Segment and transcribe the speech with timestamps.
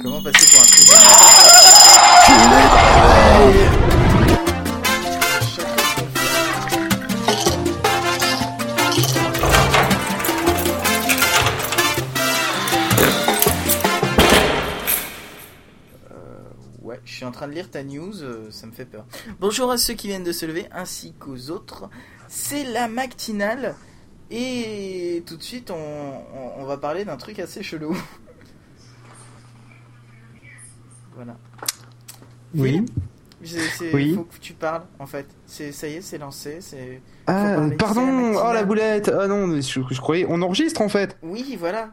[0.00, 0.86] Comment passer pour un truc
[16.80, 19.04] Ouais, je suis en train de lire ta news, euh, ça me fait peur.
[19.40, 21.90] Bonjour à ceux qui viennent de se lever ainsi qu'aux autres.
[22.28, 23.74] C'est la matinale
[24.30, 27.96] et tout de suite on, on- on va parler d'un truc assez chelou.
[31.14, 31.36] voilà.
[32.54, 32.84] Oui.
[33.92, 34.14] Oui.
[34.16, 35.26] faut que tu parles en fait.
[35.46, 36.58] C'est ça y est, c'est lancé.
[36.60, 37.00] C'est.
[37.26, 38.32] Ah, pardon.
[38.32, 38.50] la.
[38.50, 39.10] Oh la boulette.
[39.16, 40.26] Ah non, mais je, je croyais.
[40.28, 41.16] On enregistre en fait.
[41.22, 41.90] Oui, voilà.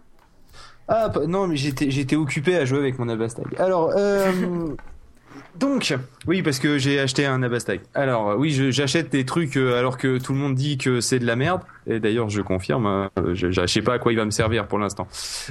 [0.88, 3.46] Ah non, mais j'étais j'étais occupé à jouer avec mon Abastag.
[3.60, 4.76] Alors, euh,
[5.60, 5.94] donc,
[6.28, 7.82] oui, parce que j'ai acheté un Abastag.
[7.94, 11.26] Alors, oui, j'achète des trucs euh, alors que tout le monde dit que c'est de
[11.26, 11.62] la merde.
[11.88, 12.86] Et d'ailleurs, je confirme.
[12.88, 15.08] euh, je, je sais pas à quoi il va me servir pour l'instant.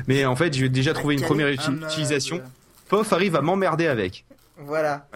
[0.09, 2.41] Mais en fait, j'ai déjà trouvé une première meuble utilisation.
[2.89, 4.25] Pof arrive à m'emmerder avec.
[4.59, 5.07] Voilà.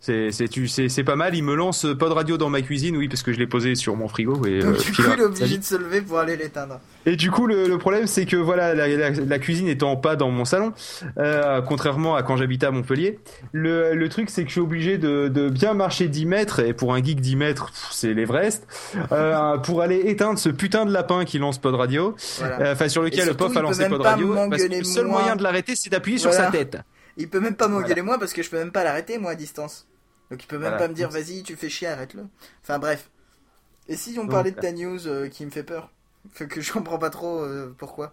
[0.00, 1.34] C'est tu- c'est c'est pas mal.
[1.34, 3.74] Il me lance pas de radio dans ma cuisine, oui, parce que je l'ai posé
[3.74, 4.44] sur mon frigo.
[4.46, 6.80] Et, Donc euh, du coup, il est obligé de se lever pour aller l'éteindre.
[7.06, 10.16] Et du coup, le, le problème, c'est que voilà, la, la- la cuisine étant pas
[10.16, 10.72] dans mon salon,
[11.18, 13.18] euh, contrairement à quand j'habitais à Montpellier,
[13.52, 16.72] le, le truc, c'est que je suis obligé de, de bien marcher 10 mètres, et
[16.72, 18.66] pour un geek 10 mètres, c'est l'Everest,
[19.12, 22.72] euh, pour aller éteindre ce putain de lapin qui lance pas de radio, Voilà.
[22.72, 25.06] enfin sur lequel le pof a lancé pas de radio, parce que m'engueuler le seul
[25.06, 26.78] moyen de l'arrêter, c'est d'appuyer sur sa tête.
[27.16, 28.02] Il peut même pas m'engueuler Voilà.
[28.04, 29.86] moi parce que je peux même pas l'arrêter moi à distance.
[30.30, 30.78] Donc il peut même Voilà.
[30.78, 32.24] pas me dire vas-y tu fais chier arrête-le.
[32.62, 33.10] Enfin bref.
[33.88, 35.90] Et si on Donc, parlait de ta news euh, qui me fait peur
[36.32, 38.12] Fait que je comprends pas trop euh, pourquoi?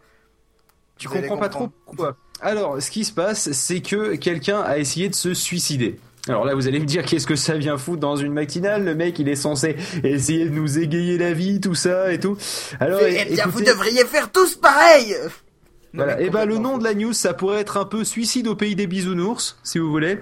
[0.98, 2.18] Tu Vous comprends pas trop pourquoi.
[2.42, 6.00] Alors, ce qui se passe, c'est que quelqu'un a essayé de se suicider.
[6.28, 8.84] Alors là, vous allez me dire qu'est-ce que ça vient foutre dans une matinale?
[8.84, 12.36] Le mec, il est censé essayer de nous égayer la vie, tout ça et tout.
[12.80, 15.16] Alors, Eh bien vous devriez faire tous pareil
[15.98, 16.18] voilà.
[16.18, 18.56] mais Et ben le nom de la news, ça pourrait être un peu suicide au
[18.56, 20.20] pays des bisounours, si vous voulez,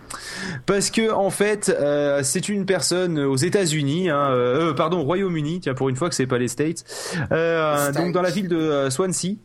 [0.65, 5.03] parce que en fait, euh, c'est une personne aux États-Unis, hein, euh, euh, pardon, au
[5.03, 6.83] Royaume-Uni, tiens pour une fois que c'est pas les States,
[7.31, 9.37] euh, donc dans la ville de Swansea.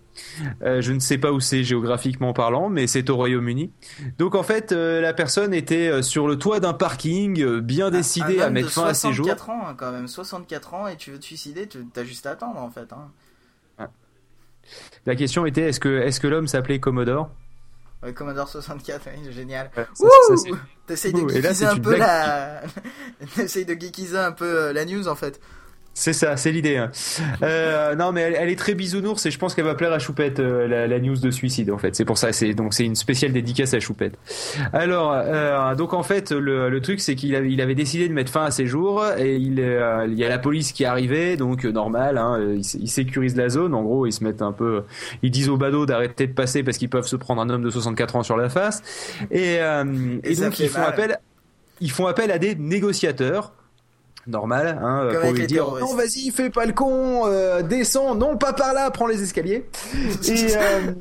[0.61, 3.71] Je ne sais pas où c'est géographiquement parlant, mais c'est au Royaume-Uni.
[4.19, 8.51] Donc en fait, la personne était sur le toit d'un parking, bien décidée Un à
[8.51, 9.27] mettre fin à ses jours.
[9.27, 12.27] 64 ans hein, quand même, 64 ans et tu veux te suicider, tu as juste
[12.27, 12.93] à attendre en fait.
[12.93, 13.09] Hein.
[15.07, 17.31] La question était est-ce que est-ce que l'homme s'appelait Commodore?
[18.03, 19.71] Ouais, Commodore 64, oui, génial.
[21.13, 22.63] De geekiser un peu la...
[23.37, 25.41] T'essayes de geekiser un peu euh, la news en fait.
[25.93, 26.77] C'est ça, c'est l'idée.
[26.79, 26.91] hein.
[27.43, 29.99] Euh, non, mais elle, elle est très bisounours et je pense qu'elle va plaire à
[29.99, 31.95] Choupette euh, la, la news de suicide en fait.
[31.95, 34.15] C'est pour ça, c'est donc c'est une spéciale dédicace à Choupette.
[34.73, 38.15] Alors, euh, donc en fait, le, le truc c'est qu'il avait, il avait décidé de
[38.15, 41.37] mettre fin à ses jours et il, il y a la police qui est arrivée,
[41.37, 43.75] donc normal, hein, ils, ils sécurisent la zone.
[43.75, 44.85] En gros, ils se mettent un peu,
[45.23, 47.71] ils disent aux badauds d'arrêter de passer parce qu'ils peuvent se prendre un homme de
[47.71, 48.83] 64 ans sur la face.
[49.31, 49.57] Et,
[50.25, 50.89] Et donc ils font mal.
[50.89, 51.19] appel,
[51.83, 53.53] ils font appel à des négociateurs.
[54.27, 55.89] Normal, hein, Comme pour lui dire terroristes.
[55.89, 59.67] non vas-y fais pas le con, euh, descends, non pas par là, prends les escaliers.
[60.29, 60.93] Et, euh,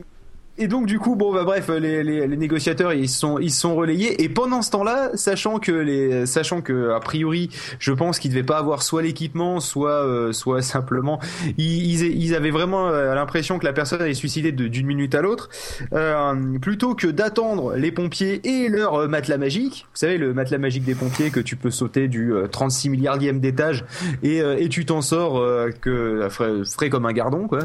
[0.59, 4.21] et donc du coup bon bah bref les, les, négociateurs ils sont ils sont relayés.
[4.23, 7.49] Et pendant ce temps-là sachant que les sachant que a priori
[7.79, 11.19] je pense qu'ils devaient pas avoir soit l'équipement soit euh, soit simplement
[11.57, 15.21] ils, ils, avaient vraiment euh, l'impression que la personne allait suicider de- d'une minute à
[15.21, 15.49] l'autre.
[15.93, 20.83] Euh, plutôt que d'attendre les pompiers et leur matelas magique vous savez le matelas magique
[20.83, 23.85] des pompiers que tu peux sauter du euh, 36 milliardième d'étage
[24.23, 25.41] et, et tu t'en sors
[25.81, 27.59] que frais, frais comme un gardon quoi.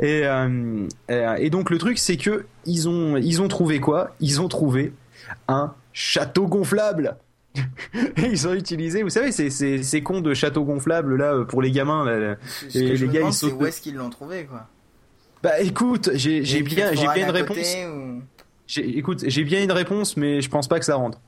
[0.00, 0.22] Et,
[1.38, 4.14] et donc le truc c'est que ils ont ils ont trouvé quoi?
[4.20, 4.92] Ils ont trouvé
[5.48, 7.16] un château gonflable.
[8.16, 11.60] Et ils ont utilisé, vous savez, ces, ces, ces cons de château gonflable là pour
[11.60, 12.04] les gamins.
[12.04, 12.36] Là,
[12.74, 14.66] Et je les gars, demande, ils c'est sautent où est-ce qu'ils l'ont trouvé quoi?
[15.42, 17.76] Bah écoute, j'ai bien une j'ai bien une réponse.
[17.86, 18.22] ou-
[18.76, 21.18] Écoute, j'ai bien une réponse, mais je pense pas que ça rentre.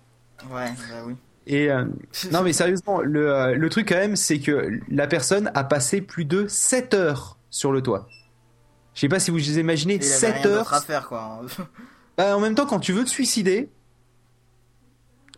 [0.52, 1.14] Ouais, bah oui.
[1.46, 1.84] Et euh,
[2.32, 6.00] non mais sérieusement, le, euh, le truc quand même, c'est que la personne a passé
[6.00, 8.08] plus de 7 heures sur le toit.
[8.94, 11.40] Je sais pas si vous imaginez, Il avait 7 rien d'autre heures à faire quoi.
[12.18, 13.70] Bah, en même temps, quand tu veux te suicider,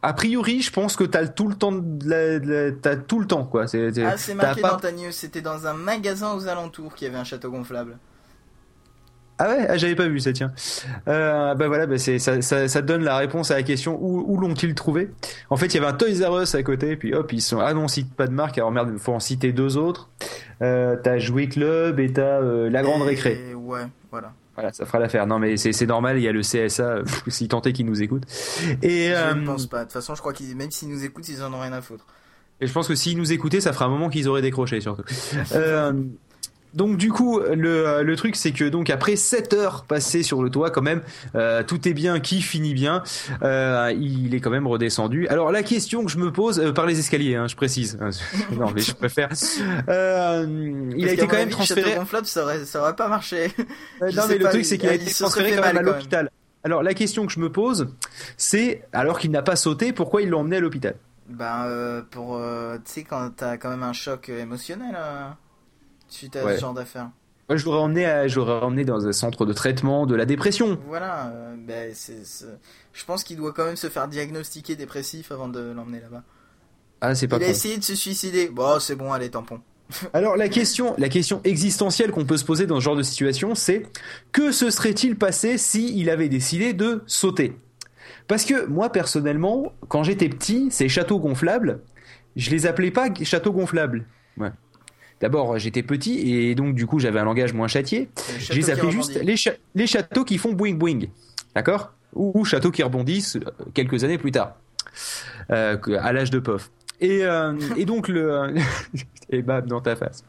[0.03, 3.21] a priori, je pense que t'as tout le temps, de la- de la- t'as tout
[3.21, 3.69] le temps, quoi.
[3.69, 7.07] C'est, Ah, c'est marqué pas- dans ta news, c'était dans un magasin aux alentours qui
[7.07, 7.99] avait un château gonflable.
[9.39, 10.53] Ah ouais, ah, j'avais pas vu ça, tiens.
[11.09, 13.99] Euh, bah voilà, bah c'est, ça, ça, ça te donne la réponse à la question
[14.01, 15.11] où, où l'ont-ils trouvé
[15.51, 17.59] En fait, il y avait un Toys R Us à côté, puis hop, ils sont.
[17.59, 20.11] Ah non, on cite pas de marque, alors merde, il faut en citer deux autres.
[20.61, 23.55] Euh, t'as Jouet Club et t'as euh, La Grande Et- Récré.
[23.55, 24.33] Ouais, voilà.
[24.55, 25.27] Voilà, ça fera l'affaire.
[25.27, 27.87] Non, mais c'est, c'est normal, il y a le CSA, pff, si tant est qu'ils
[27.87, 28.27] nous écoutent.
[28.83, 29.79] Et, Je euh, ne pense pas.
[29.79, 31.81] De toute façon, je crois qu'ils, même s'ils nous écoutent, ils en ont rien à
[31.81, 32.05] foutre.
[32.61, 35.03] Et je pense que s'ils nous écoutaient, ça fera un moment qu'ils auraient décroché surtout.
[35.55, 35.93] Euh,
[36.75, 40.51] donc du coup, le, le truc c'est que donc après 7 heures passées sur le
[40.51, 41.03] toit quand même,
[41.35, 43.03] euh, tout est bien qui finit bien,
[43.43, 45.29] euh, il est quand même redescendu.
[45.29, 47.99] Alors la question que je me pose, euh, par les escaliers, hein, je précise,
[48.53, 49.29] non mais je préfère,
[49.89, 51.95] euh, il a été quand même transféré...
[51.95, 53.53] gonflable, ça aurait, ça aurait pas marché.
[54.01, 56.31] non mais le truc c'est qu'il a été transféré quand même à l'hôpital.
[56.65, 57.89] Alors la question que je me pose,
[58.37, 60.95] c'est alors qu'il n'a pas sauté, pourquoi ils l'ont emmené à l'hôpital?
[61.29, 64.97] Ben euh, pour, euh, tu sais quand t'as quand même un choc émotionnel
[66.13, 67.11] suite à ce genre d'affaires.
[67.49, 68.07] Moi, je l'aurais emmené,
[68.37, 70.79] emmené dans un centre de traitement de la dépression.
[70.87, 75.61] Voilà, euh, ben, je pense qu'il doit quand même se faire diagnostiquer dépressif avant de
[75.61, 76.23] l'emmener là-bas.
[77.01, 78.49] Ah, c'est pas Il a essayé de se suicider.
[78.49, 79.61] Bon, c'est bon, allez, tampon.
[80.13, 83.55] Alors la question, la question existentielle qu'on peut se poser dans ce genre de situation,
[83.55, 83.87] c'est
[84.31, 87.57] que se serait-il passé si il avait décidé de sauter?
[88.29, 91.81] Parce que moi personnellement, quand j'étais petit, ces châteaux gonflables,
[92.37, 94.07] je les appelais pas châteaux gonflables.
[94.39, 94.53] Ouais.
[95.23, 98.11] D'abord, j'étais petit et donc du coup j'avais un langage moins châtié.
[98.41, 100.99] Je les appelais juste les, châteaux qui font boing boing,
[101.55, 101.93] d'accord?
[102.13, 104.57] Ou, châteaux qui rebondissent euh, quelques années plus tard,
[105.51, 106.73] euh, à l'âge de POF.
[107.01, 108.55] Et, euh, et donc le
[109.31, 110.25] et bam dans ta face.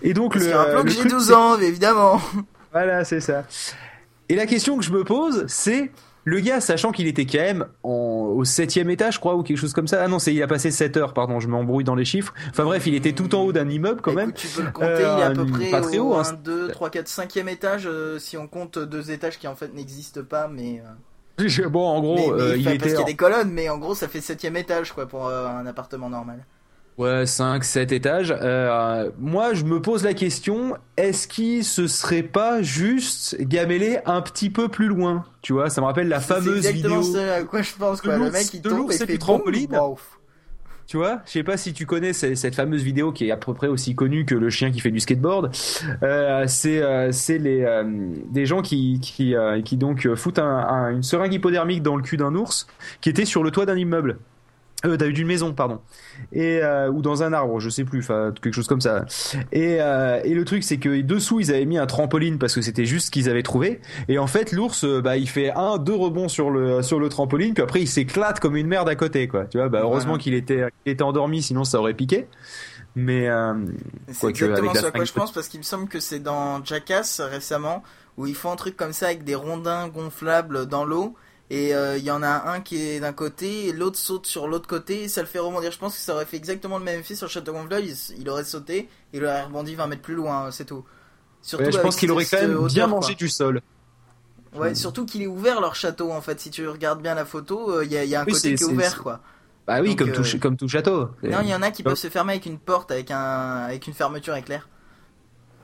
[0.00, 0.82] Et donc Parce le.
[0.84, 2.20] que j'ai 12 ans, évidemment.
[2.72, 3.44] Voilà, c'est ça.
[4.28, 5.90] Et la question que je me pose, c'est
[6.30, 9.72] le gars, sachant qu'il était quand même au septième étage, je crois, ou quelque chose
[9.72, 10.02] comme ça.
[10.02, 12.32] Ah non, c'est il a passé 7 heures, pardon, je m'embrouille dans les chiffres.
[12.50, 14.32] Enfin bref, il était tout en haut d'un immeuble quand même.
[14.32, 16.68] tu peux le compter, il est à peu euh, près pas très haut, 1, 2,
[16.68, 20.46] 3, 4, 5e étage, euh, si on compte deux étages qui en fait n'existent pas,
[20.46, 20.80] mais...
[21.40, 22.78] Euh, bon, en gros, il était...
[22.78, 25.28] Parce qu'il y a des colonnes, mais en gros, ça fait septième étage, quoi, pour
[25.28, 26.44] un appartement normal.
[27.00, 28.34] Ouais, 5, 7 étages.
[28.42, 34.20] Euh, moi, je me pose la question, est-ce qu'il se serait pas juste gamellé un
[34.20, 35.24] petit peu plus loin?
[35.40, 37.00] Tu vois, ça me rappelle la fameuse vidéo.
[37.02, 38.18] C'est à quoi je pense, quoi.
[38.18, 39.74] Le mec, il tombe et fait trampoline.
[40.86, 43.54] Tu vois, je sais pas si tu connais cette, fameuse vidéo qui est à peu
[43.54, 45.52] près aussi connue que le chien qui fait du skateboard.
[46.02, 47.84] Euh, c'est euh, les euh,
[48.28, 52.34] des gens qui qui qui donc foutent un, une seringue hypodermique dans le cul d'un
[52.34, 52.66] ours
[53.00, 54.18] qui était sur le toit d'un immeuble.
[54.86, 55.80] Euh, d'une maison, pardon,
[56.32, 59.04] et euh, ou dans un arbre, je sais plus, enfin quelque chose comme ça.
[59.52, 62.62] Et, euh, et le truc, c'est que dessous ils avaient mis un trampoline parce que
[62.62, 63.80] c'était juste ce qu'ils avaient trouvé.
[64.08, 67.10] Et en fait, l'ours, euh, bah il fait un, deux rebonds sur le sur le
[67.10, 69.44] trampoline, puis après il s'éclate comme une merde à côté, quoi.
[69.44, 72.26] Tu vois, bah heureusement qu'il était était endormi, sinon ça aurait piqué.
[72.96, 73.54] Mais euh,
[74.10, 77.20] c'est exactement ce à quoi je pense parce qu'il me semble que c'est dans Jackass
[77.20, 77.82] récemment
[78.16, 81.14] où ils font un truc comme ça avec des rondins gonflables dans l'eau
[81.50, 84.68] et euh, il y en a un qui est d'un côté l'autre saute sur l'autre
[84.68, 85.72] côté et ça le fait rebondir.
[85.72, 87.86] Je pense que ça aurait fait exactement le même effet sur château gonflable,
[88.16, 90.84] il, aurait sauté il aurait rebondi 20 mètres plus loin, c'est tout.
[91.42, 93.60] Surtout je pense qu'il aurait quand même bien mangé du sol.
[94.54, 96.40] Ouais, surtout qu'il est ouvert leur château en fait.
[96.40, 99.02] Si tu regardes bien la photo, euh, il y, a, un côté qui est, ouvert
[99.02, 99.20] quoi.
[99.66, 101.10] Bah oui, comme, tout, euh, comme tout château.
[101.22, 103.86] Non, il y en a qui peuvent se fermer avec une porte, avec, un, avec
[103.86, 104.68] une fermeture éclair.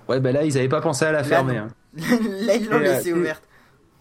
[0.08, 1.58] Ouais, bah là, ils avaient pas pensé à la fermer.
[1.58, 1.68] Hein.
[1.96, 3.42] là, ils l'ont laissé ouverte.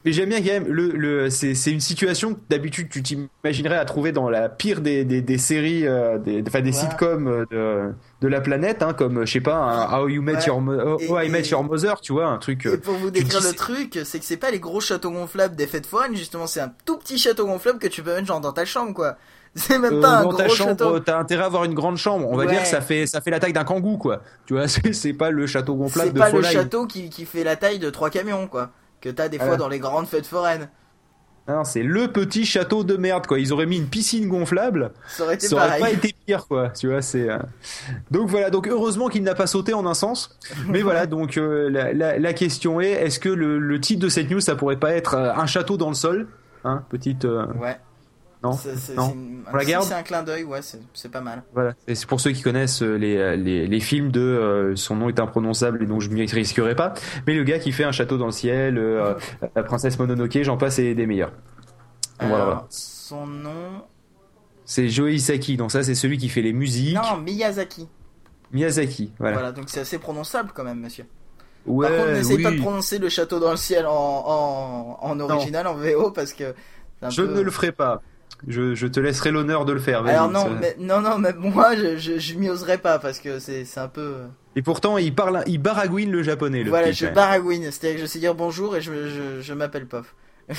[0.05, 3.85] Mais j'aime bien quand même le, le c'est une situation que d'habitude tu t'imaginerais à
[3.85, 7.91] trouver dans la pire des, des, des séries, euh, des, enfin des sitcoms euh, de,
[8.21, 10.61] de la planète, hein, comme je sais pas, un How You Met Your
[11.09, 12.67] oh, I Met Your Mother, tu vois, un truc.
[12.67, 15.65] Et pour vous décrire le truc, c'est que c'est pas les gros châteaux gonflables des
[15.65, 18.53] fêtes foraines, justement, c'est un tout petit château gonflable que tu peux mettre genre dans
[18.53, 19.17] ta chambre, quoi.
[19.57, 21.95] C'est même pas euh, un dans gros ta chambre, T'as intérêt à avoir une grande
[21.95, 22.27] chambre.
[22.29, 24.21] On va dire que ça fait ça fait la taille d'un kangou, quoi.
[24.45, 27.45] Tu vois, c'est pas le château gonflable de C'est pas le château qui, qui fait
[27.45, 28.71] la taille de trois camions, quoi
[29.05, 30.67] que t'as des fois dans les grandes fêtes foraines.
[31.47, 33.38] Non, c'est le petit château de merde quoi.
[33.38, 34.93] Ils auraient mis une piscine gonflable.
[35.07, 36.69] Ça aurait, été ça aurait pas été pire quoi.
[36.69, 37.29] Tu vois, c'est.
[37.29, 37.38] Euh.
[38.09, 38.50] Donc voilà.
[38.50, 40.39] Donc heureusement qu'il n'a pas sauté en un sens.
[40.67, 41.05] Mais voilà.
[41.05, 44.93] Donc euh, la, question est, est-ce que le, titre de cette news ça pourrait pas
[44.93, 46.27] être euh, un château dans le sol,
[46.63, 47.25] hein, petite.
[47.25, 47.77] Ouais.
[48.45, 49.13] Non,
[49.81, 50.59] C'est un clin d'œil, ouais,
[50.93, 51.43] c'est pas mal.
[51.53, 51.73] Voilà.
[51.87, 54.95] Et c'est pour ceux qui connaissent euh, les, euh, les, les films de euh, son
[54.95, 56.93] nom est imprononçable et donc je m'y risquerai pas.
[57.27, 58.79] Mais le gars qui fait un château dans le ciel,
[59.55, 61.31] la princesse Mononoke, j'en passe et des meilleurs.
[62.19, 63.83] voilà, Son nom.
[64.65, 66.95] C'est Joe Isaki, donc ça c'est celui qui fait les musiques.
[66.95, 67.87] Non, Miyazaki.
[68.51, 69.35] Miyazaki, voilà.
[69.35, 71.05] Voilà, donc c'est assez prononçable quand même, monsieur.
[71.67, 75.19] Ouais, Par contre, n'essaye pas de prononcer le château dans le ciel en, en, en
[75.19, 76.53] original, en VO, parce que.
[77.09, 78.01] Je ne le ferai pas.
[78.48, 80.06] Je, je te laisserai l'honneur de le faire.
[80.06, 83.39] Alors non, mais, non, non, mais moi, je, je, je m'y oserais pas parce que
[83.39, 84.01] c'est, un peu.
[84.01, 86.63] Euh, et pourtant, il parle, il baragouine le japonais.
[86.63, 90.15] Le voilà, je baragouine, c'est-à-dire que je sais dire bonjour et je, m'appelle Pof.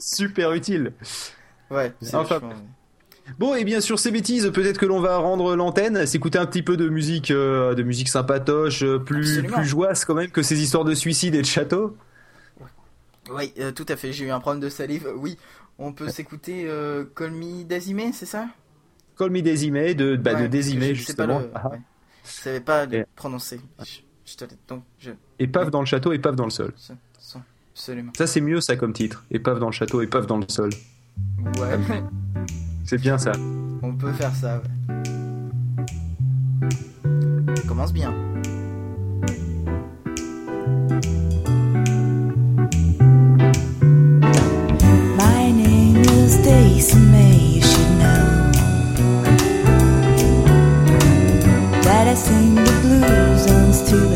[0.00, 0.92] Super utile.
[1.70, 1.92] Ouais.
[2.12, 2.40] Enfin.
[3.38, 6.62] Bon, et bien sur ces bêtises, peut-être que l'on va rendre l'antenne, s'écouter un petit
[6.62, 10.60] peu de musique, euh, de musique sympatoche, euh, plus, plus joyeuse quand même que ces
[10.60, 11.96] histoires de suicide et de château.
[13.30, 14.12] Oui, tout à fait.
[14.12, 15.08] J'ai eu un problème de salive.
[15.16, 15.38] Oui,
[15.78, 18.48] on peut s'écouter euh, Call Me Désimé, c'est ça?
[19.18, 21.42] Call Me Désimé, de, bah, de Désimé, justement.
[22.24, 23.60] Je savais pas le prononcer.
[24.24, 26.72] Je te l'ai donc je Épave dans le château, épave dans le sol.
[27.74, 28.12] absolument.
[28.16, 29.24] Ça, c'est mieux, ça, comme titre.
[29.30, 30.70] Épave dans le château, épave dans le sol.
[31.58, 31.78] Ouais,
[32.84, 33.32] C'est bien ça.
[33.82, 34.62] on peut faire ça.
[34.88, 35.04] Ouais.
[37.56, 38.14] Ça commence bien.
[52.14, 54.13] passing the blues on through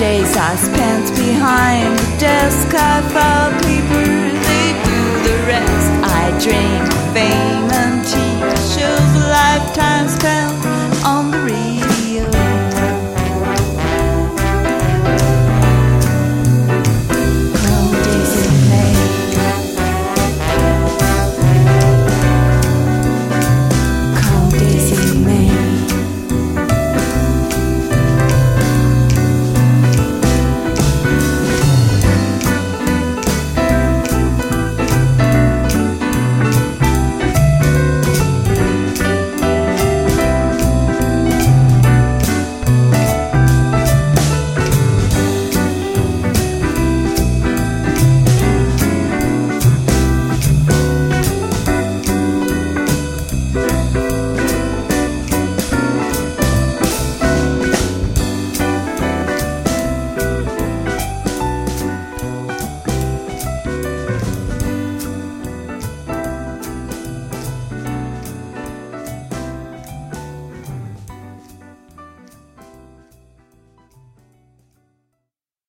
[0.00, 5.90] days I spent behind the desk, I filed papers, they do the rest.
[6.02, 8.40] I dreamed fame and tea
[8.72, 10.59] shows a lifetime spent.